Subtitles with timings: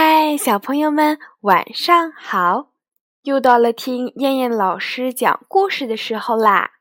[0.00, 2.68] 嗨，小朋友们，晚上好！
[3.24, 6.74] 又到了听燕燕老师讲故事的时候啦。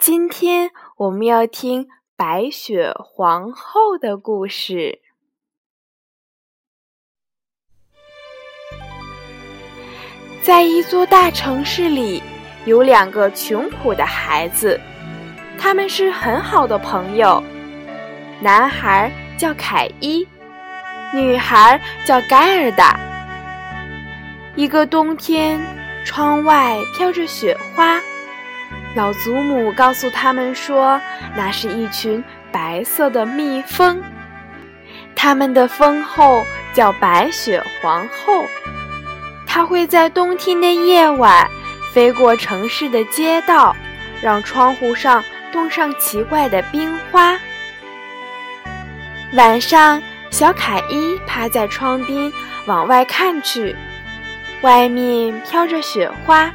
[0.00, 1.86] 今天我们要听
[2.16, 5.00] 白雪皇后的故事。
[10.42, 12.20] 在一座大城市里，
[12.64, 14.80] 有两个穷苦的孩子，
[15.56, 17.40] 他们是很好的朋友。
[18.40, 19.08] 男孩
[19.38, 20.26] 叫凯伊。
[21.12, 22.98] 女孩叫盖尔达。
[24.54, 25.60] 一个冬天，
[26.04, 28.00] 窗外飘着雪花，
[28.94, 31.00] 老祖母告诉他们说，
[31.36, 34.02] 那是一群白色的蜜蜂，
[35.14, 38.46] 它们的蜂后叫白雪皇后，
[39.46, 41.48] 它会在冬天的夜晚
[41.92, 43.76] 飞过城市的街道，
[44.22, 47.38] 让窗户上冻上奇怪的冰花。
[49.34, 50.02] 晚上。
[50.32, 52.32] 小凯伊趴在窗边
[52.64, 53.76] 往外看去，
[54.62, 56.50] 外面飘着雪花，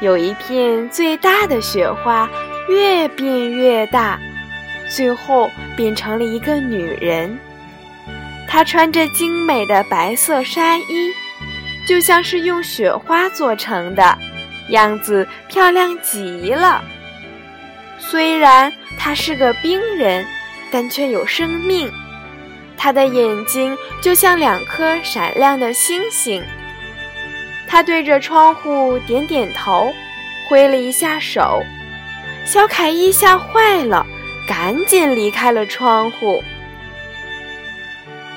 [0.00, 2.28] 有一片最大的雪花
[2.68, 4.20] 越变越大，
[4.94, 7.38] 最后变成了一个女人。
[8.46, 11.10] 她穿着精美的白色纱衣，
[11.86, 14.18] 就像是用雪花做成的，
[14.68, 16.84] 样子漂亮极了。
[17.98, 20.26] 虽然她是个冰人，
[20.70, 21.90] 但却有生命。
[22.78, 26.42] 他的眼睛就像两颗闪亮的星星。
[27.66, 29.92] 他对着窗户点点头，
[30.48, 31.62] 挥了一下手。
[32.46, 34.06] 小凯伊吓坏了，
[34.46, 36.42] 赶紧离开了窗户。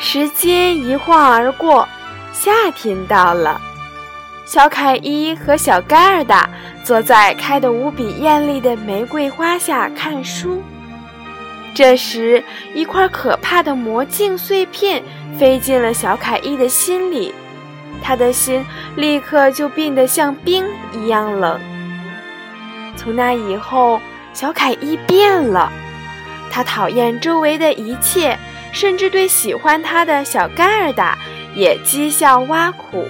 [0.00, 1.88] 时间一晃而过，
[2.32, 3.60] 夏天到了。
[4.44, 6.50] 小凯伊和小盖尔达
[6.82, 10.60] 坐在开得无比艳丽的玫瑰花下看书。
[11.74, 12.42] 这时，
[12.74, 15.02] 一块可怕的魔镜碎片
[15.38, 17.34] 飞进了小凯伊的心里，
[18.02, 18.64] 他的心
[18.96, 21.58] 立刻就变得像冰一样冷。
[22.94, 24.00] 从那以后，
[24.34, 25.72] 小凯伊变了，
[26.50, 28.38] 他讨厌周围的一切，
[28.70, 31.16] 甚至对喜欢他的小盖尔达
[31.54, 33.08] 也讥笑挖苦。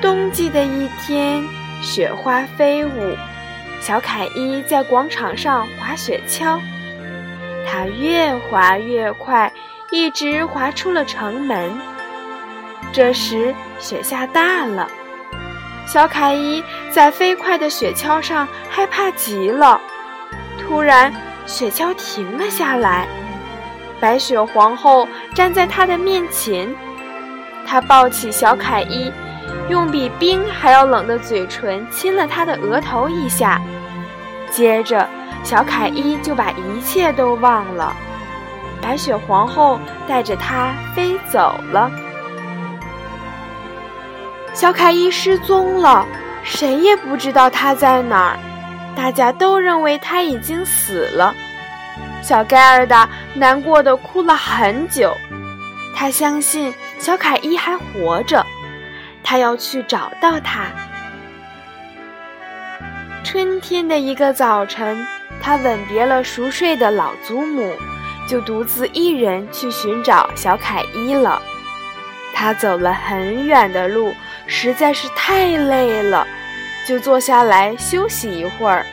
[0.00, 1.42] 冬季的一天，
[1.82, 3.16] 雪花飞舞。
[3.82, 6.60] 小凯伊在广场上滑雪橇，
[7.66, 9.52] 他越滑越快，
[9.90, 11.76] 一直滑出了城门。
[12.92, 14.88] 这时雪下大了，
[15.84, 16.62] 小凯伊
[16.92, 19.80] 在飞快的雪橇上害怕极了。
[20.60, 21.12] 突然，
[21.44, 23.08] 雪橇停了下来，
[23.98, 26.72] 白雪皇后站在他的面前，
[27.66, 29.10] 她抱起小凯伊。
[29.68, 33.60] 用比冰还要冷的嘴唇亲了他的额头一下，
[34.50, 35.08] 接着
[35.42, 37.94] 小凯伊就把一切都忘了。
[38.80, 39.78] 白雪皇后
[40.08, 41.90] 带着他飞走了，
[44.52, 46.04] 小凯伊失踪了，
[46.42, 48.38] 谁也不知道他在哪儿。
[48.94, 51.32] 大家都认为他已经死了。
[52.20, 55.16] 小盖尔达难过的哭了很久，
[55.94, 58.44] 他相信小凯伊还活着。
[59.22, 60.66] 他要去找到他。
[63.24, 65.06] 春天的一个早晨，
[65.40, 67.74] 他吻别了熟睡的老祖母，
[68.28, 71.40] 就独自一人去寻找小凯伊了。
[72.34, 74.12] 他走了很远的路，
[74.46, 76.26] 实在是太累了，
[76.86, 78.84] 就坐下来休息一会儿。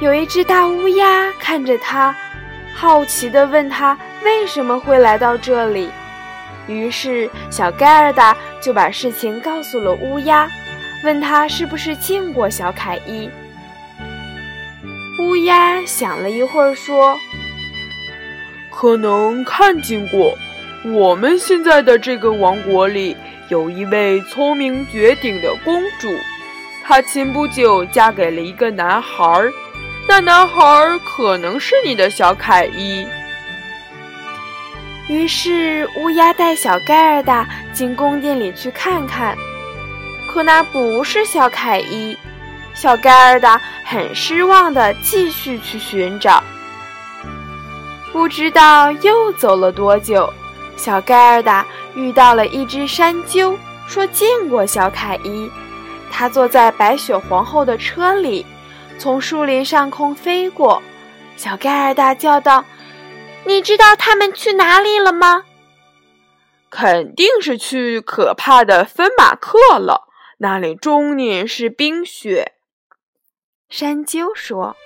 [0.00, 2.14] 有一只大乌鸦看着他，
[2.74, 5.90] 好奇地问他为什么会来到这里。
[6.66, 10.50] 于是，小盖尔达就把事情告诉了乌鸦，
[11.04, 13.30] 问他是不是见过小凯伊。
[15.20, 17.18] 乌鸦想了一会儿，说
[18.70, 20.36] ：“可能看见过。
[20.84, 23.16] 我们现在的这个王国里
[23.48, 26.08] 有一位聪明绝顶的公主，
[26.84, 29.52] 她前不久嫁给了一个男孩儿，
[30.06, 33.06] 那男孩儿可能是你的小凯伊。”
[35.08, 39.36] 于是，乌鸦带小盖尔达进宫殿里去看看，
[40.28, 42.16] 可那不是小凯伊。
[42.74, 46.42] 小盖尔达很失望地继续去寻找。
[48.12, 50.28] 不知道又走了多久，
[50.76, 51.64] 小盖尔达
[51.94, 55.48] 遇到了一只山鸠，说见过小凯伊。
[56.10, 58.44] 他坐在白雪皇后的车里，
[58.98, 60.82] 从树林上空飞过。
[61.36, 62.64] 小盖尔达叫道。
[63.46, 65.44] 你知道他们去哪里了吗？
[66.68, 70.08] 肯定是去可怕的芬马克了，
[70.38, 72.54] 那里终年是冰雪。
[73.68, 74.76] 山鸠说。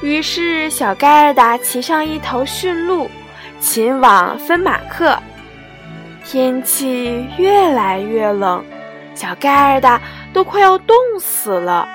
[0.00, 3.10] 于是，小盖尔达骑上一头驯鹿，
[3.60, 5.18] 前往芬马克。
[6.24, 8.64] 天气越来越冷，
[9.14, 10.00] 小盖尔达
[10.32, 11.88] 都快要冻死了。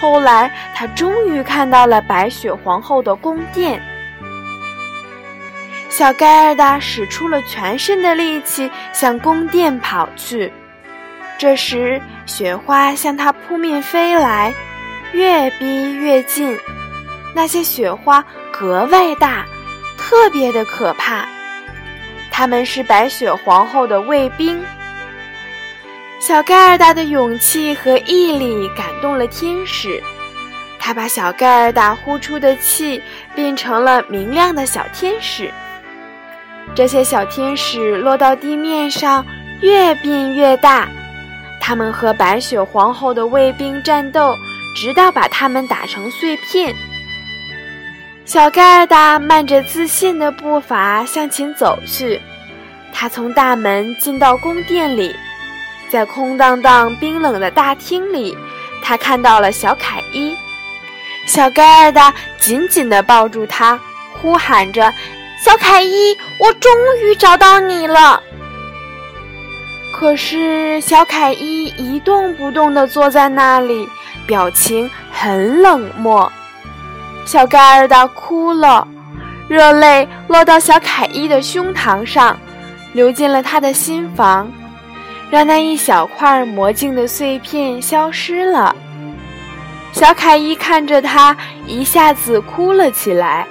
[0.00, 3.80] 后来，他终于看到了白雪皇后的宫殿。
[5.92, 10.50] 小盖尔达使出了全身的力气向宫殿跑去。
[11.38, 14.54] 这时，雪花向他扑面飞来，
[15.12, 16.58] 越逼越近。
[17.34, 19.44] 那些雪花格外大，
[19.98, 21.26] 特别的可怕。
[22.30, 24.64] 他们是白雪皇后的卫兵。
[26.20, 30.02] 小盖尔达的勇气和毅力感动了天使，
[30.78, 33.02] 他把小盖尔达呼出的气
[33.34, 35.52] 变成了明亮的小天使。
[36.74, 39.24] 这些小天使落到地面上，
[39.60, 40.88] 越变越大。
[41.60, 44.34] 他们和白雪皇后的卫兵战斗，
[44.76, 46.74] 直到把他们打成碎片。
[48.24, 52.20] 小盖尔达迈着自信的步伐向前走去，
[52.92, 55.14] 他从大门进到宫殿里，
[55.90, 58.36] 在空荡荡、冰冷的大厅里，
[58.82, 60.34] 他看到了小凯伊。
[61.26, 63.78] 小盖尔达紧紧地抱住他，
[64.20, 64.92] 呼喊着
[65.44, 66.70] ：“小凯伊，我终
[67.02, 68.22] 于找到你了！”
[69.92, 73.88] 可是小凯伊一动不动地坐在那里，
[74.24, 76.30] 表情很冷漠。
[77.24, 78.86] 小盖尔达哭了，
[79.48, 82.38] 热泪落到小凯伊的胸膛上，
[82.92, 84.48] 流进了他的心房，
[85.28, 88.74] 让那一小块魔镜的碎片消失了。
[89.92, 91.36] 小凯伊看着他，
[91.66, 93.44] 一下子哭了起来。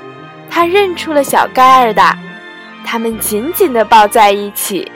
[0.51, 2.15] 他认出了小盖尔达，
[2.85, 4.91] 他们紧紧地抱在一起。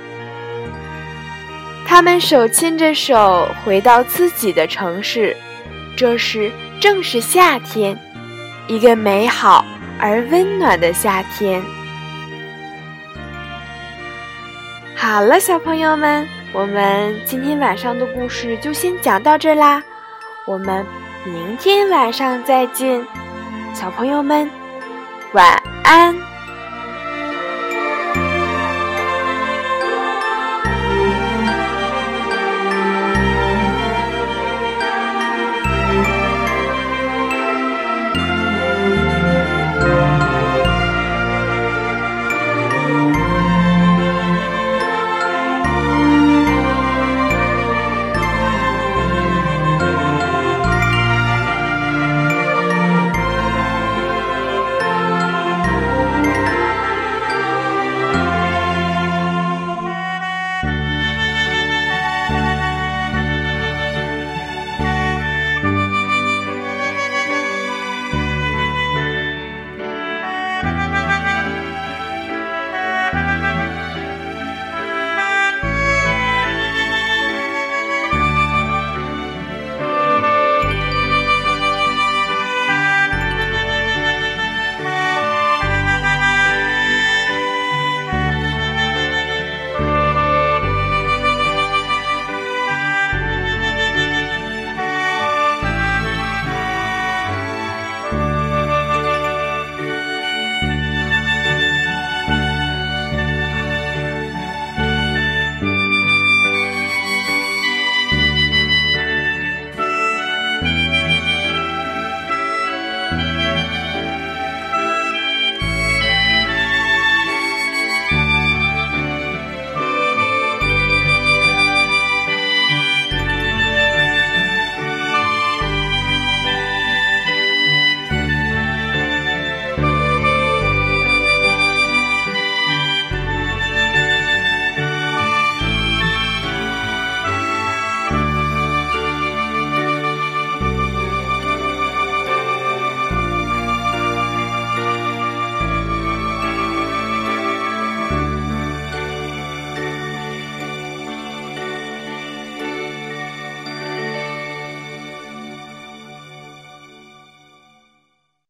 [1.87, 5.35] 他们手牵着手回到自己的城市，
[5.95, 7.97] 这时正是夏天。
[8.67, 9.63] 一个美好
[9.99, 11.63] 而温暖的夏天。
[14.95, 19.81] 好了，小朋友们，我们今天晚上的故事就先讲到这啦，
[20.47, 20.83] 我们
[21.23, 23.05] 明天晚上再见，
[23.73, 24.49] 小朋友们，
[25.35, 26.34] 晚安。